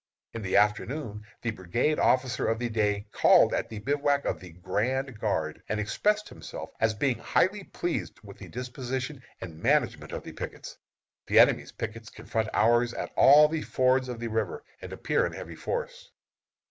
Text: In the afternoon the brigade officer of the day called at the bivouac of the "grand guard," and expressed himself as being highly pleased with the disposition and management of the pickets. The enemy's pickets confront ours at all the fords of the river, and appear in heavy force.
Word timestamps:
In 0.33 0.41
the 0.41 0.55
afternoon 0.55 1.21
the 1.43 1.51
brigade 1.51 1.99
officer 1.99 2.47
of 2.47 2.57
the 2.57 2.69
day 2.69 3.05
called 3.11 3.53
at 3.53 3.69
the 3.69 3.77
bivouac 3.77 4.25
of 4.25 4.39
the 4.39 4.49
"grand 4.51 5.19
guard," 5.19 5.61
and 5.69 5.79
expressed 5.79 6.27
himself 6.27 6.71
as 6.79 6.95
being 6.95 7.19
highly 7.19 7.65
pleased 7.65 8.19
with 8.23 8.39
the 8.39 8.47
disposition 8.47 9.21
and 9.41 9.61
management 9.61 10.11
of 10.11 10.23
the 10.23 10.33
pickets. 10.33 10.75
The 11.27 11.37
enemy's 11.37 11.71
pickets 11.73 12.09
confront 12.09 12.49
ours 12.51 12.95
at 12.95 13.13
all 13.15 13.47
the 13.47 13.61
fords 13.61 14.09
of 14.09 14.19
the 14.19 14.29
river, 14.29 14.63
and 14.81 14.91
appear 14.91 15.23
in 15.23 15.33
heavy 15.33 15.55
force. 15.55 16.09